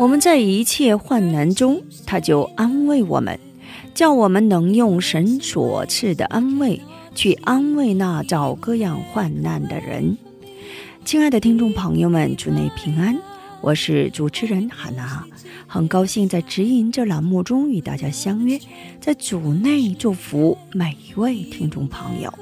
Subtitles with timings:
[0.00, 3.38] 我们在一切患难中，他就安慰我们，
[3.92, 6.80] 叫我们能用神所赐的安慰
[7.14, 10.16] 去安慰那遭各样患难的人。
[11.04, 13.14] 亲爱的听众朋友们，主内平安，
[13.60, 15.22] 我是主持人韩娜，
[15.66, 18.58] 很高兴在指引这栏目中与大家相约，
[19.02, 22.32] 在主内祝福每一位听众朋友。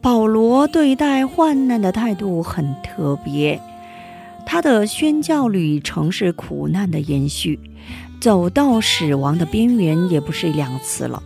[0.00, 3.60] 保罗对待患难的态度很特别。
[4.52, 7.60] 他的宣教旅程是苦难的延续，
[8.20, 11.22] 走到死亡的边缘也不是两次了。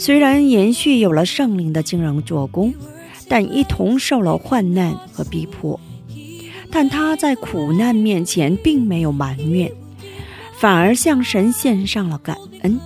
[0.00, 2.74] 虽然延续有了圣灵的惊人做工，
[3.28, 5.78] 但一同受了患难和逼迫。
[6.72, 9.70] 但他在苦难面前并没有埋怨，
[10.58, 12.80] 反而向神献上了感恩。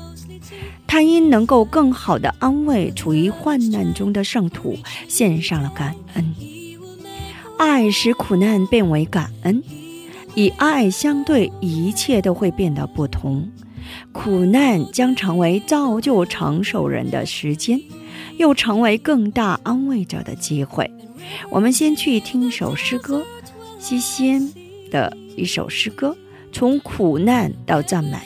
[0.87, 4.77] 他因能够更好的安慰处于患难中的圣徒，
[5.09, 6.35] 献上了感恩。
[7.59, 9.63] 爱使苦难变为感恩，
[10.35, 13.51] 以爱相对，一切都会变得不同。
[14.13, 17.81] 苦难将成为造就长寿人的时间，
[18.37, 20.91] 又成为更大安慰者的机会。
[21.51, 23.25] 我们先去听一首诗歌，
[23.79, 24.53] 西仙
[24.91, 26.17] 的一首诗歌，
[26.53, 28.19] 从苦难到赞美，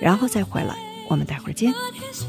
[0.00, 0.74] 然后再回来。
[1.08, 1.72] 我们待会儿见。
[1.72, 2.24] His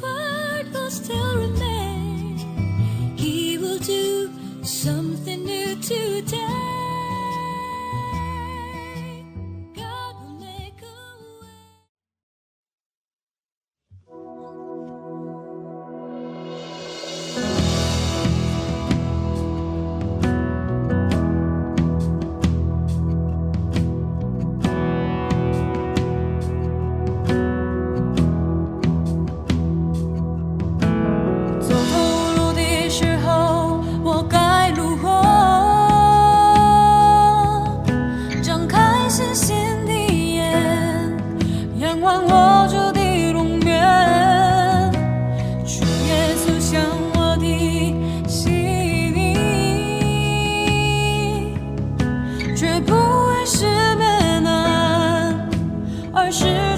[56.23, 56.72] 而是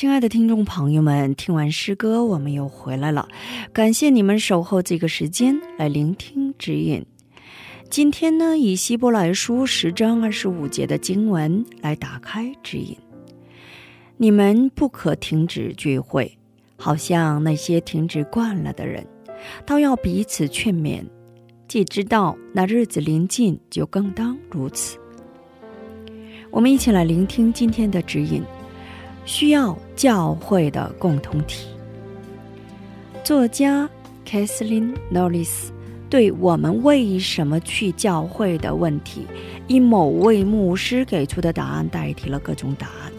[0.00, 3.28] 亲爱的听众朋友们，听完诗歌，我们又回来了。
[3.70, 7.04] 感谢你们守候这个时间来聆听指引。
[7.90, 12.96] 今天呢，以希伯来书十章二十五节的经文来打开指引。
[14.16, 16.38] 你们不可停止聚会，
[16.78, 19.06] 好像那些停止惯了的人，
[19.66, 21.04] 都要彼此劝勉。
[21.68, 24.98] 既知道那日子临近，就更当如此。
[26.50, 28.42] 我们一起来聆听今天的指引。
[29.24, 31.66] 需要教会的共同体。
[33.22, 33.88] 作家
[34.26, 35.68] Kathleen Norris
[36.08, 39.26] 对我们为什么去教会的问题，
[39.68, 43.12] 以某位牧师给出的答案代替了各种答案。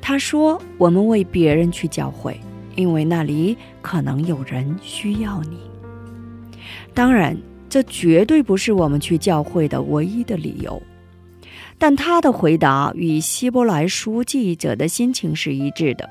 [0.00, 2.38] 他说：“我们为别人去教会，
[2.76, 5.58] 因为那里可能有人需要你。
[6.92, 7.36] 当然，
[7.68, 10.80] 这绝对不是我们去教会的唯一的理由。”
[11.86, 16.08] 但他的回答与希伯来书记者的心情是一致的。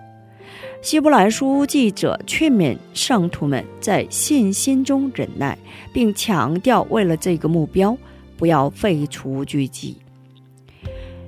[0.84, 5.58] 希伯来书记者劝勉圣徒们在信心中忍耐，
[5.92, 7.98] 并强调为了这个目标
[8.38, 9.98] 不要废除聚集，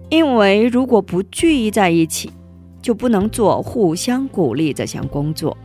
[0.09, 2.29] 因为如果不聚在一起，
[2.83, 5.57] 就不能做互相鼓励这项工作。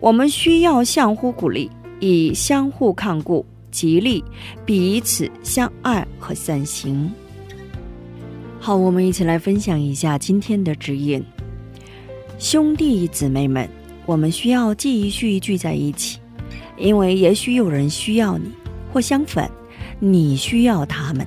[0.00, 4.24] 我们需要相互鼓励，以相互看顾、激励
[4.64, 7.12] 彼此相爱和善行。
[8.60, 11.24] 好，我们一起来分享一下今天的指引。
[12.38, 13.68] 兄弟姊妹们，
[14.04, 16.18] 我们需要继续聚在一起，
[16.76, 18.50] 因为也许有人需要你，
[18.92, 19.48] 或相反，
[20.00, 21.26] 你需要他们。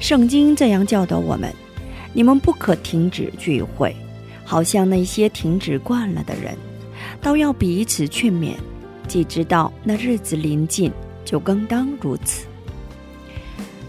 [0.00, 1.52] 圣经这样教导我们：
[2.12, 3.94] 你们不可停止聚会，
[4.44, 6.56] 好像那些停止惯了的人，
[7.20, 8.54] 都要彼此劝勉。
[9.06, 10.90] 既知道那日子临近，
[11.24, 12.46] 就更当如此。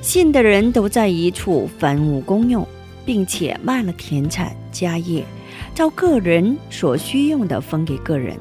[0.05, 2.65] 信的人都在一处房屋公用，
[3.03, 5.25] 并且卖了田产家业，
[5.73, 8.37] 照个人所需用的分给个人。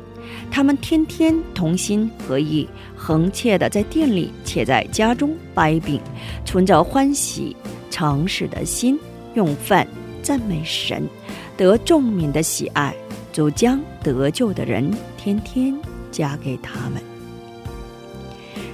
[0.51, 5.99] 他们天天同心合意，恒切的在店里且在家中掰饼，
[6.45, 7.57] 存着欢喜
[7.91, 9.01] 诚实的心
[9.33, 9.89] 用饭
[10.23, 11.09] 赞美神，
[11.57, 12.95] 得众民的喜爱，
[13.33, 15.75] 就将得救的人天天
[16.11, 17.03] 加给他们。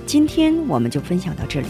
[0.06, 1.68] 今天我们就分享到这里。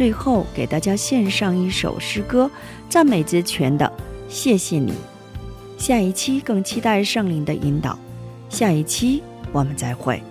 [0.00, 2.50] 最后，给大家献上一首诗歌，
[2.88, 3.84] 赞美之泉的
[4.32, 4.92] 《谢谢你》。
[5.76, 7.98] 下一期更期待圣灵的引导。
[8.48, 10.22] 下一期我们再会。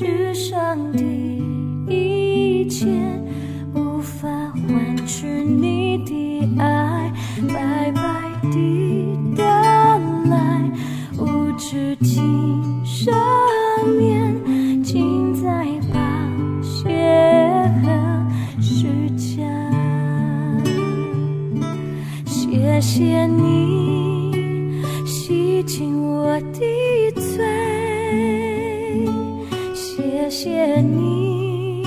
[0.00, 1.29] 是上帝。
[30.42, 31.82] 谢你，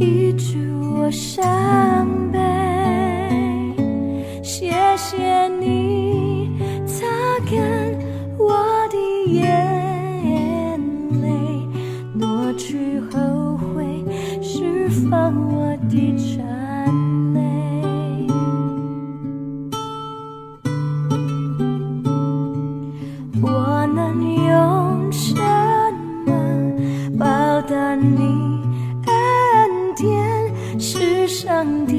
[0.00, 2.40] 医治我伤悲。
[4.42, 6.50] 谢谢你，
[6.84, 7.06] 擦
[7.48, 7.54] 干
[8.36, 8.52] 我
[8.90, 8.98] 的
[9.32, 10.76] 眼
[11.22, 11.28] 泪，
[12.18, 14.04] 抹去后悔，
[14.42, 17.40] 释放我的残泪。
[23.40, 24.71] 我能有。
[28.02, 28.60] 你
[29.06, 31.92] 恩典世上的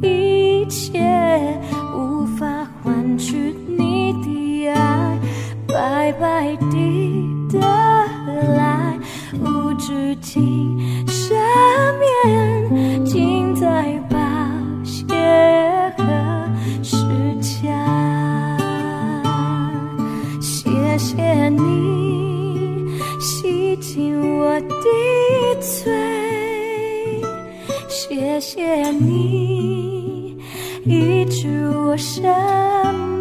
[0.00, 1.00] 一切
[1.96, 2.46] 无法
[2.82, 5.18] 换取你的爱
[5.66, 6.56] 白白
[28.48, 30.38] 谢谢你
[30.84, 32.22] 医治我伤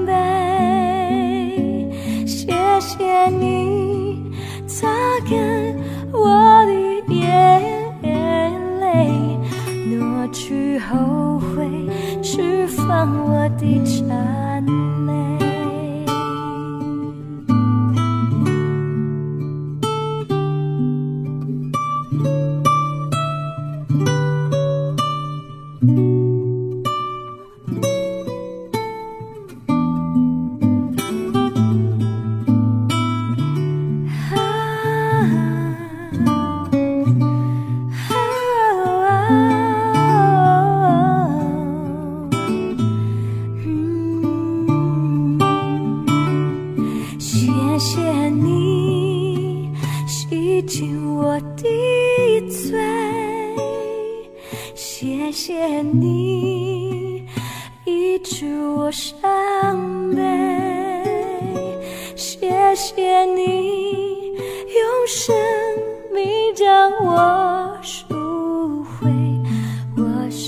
[0.06, 0.14] 悲，
[2.28, 4.32] 谢谢你
[4.68, 4.88] 擦
[5.28, 5.76] 干
[6.12, 6.72] 我的
[7.12, 7.24] 眼
[8.80, 9.10] 泪，
[9.98, 11.68] 挪去后悔，
[12.22, 14.64] 释放我的颤
[15.08, 15.35] 泪。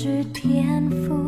[0.00, 1.27] 是天赋。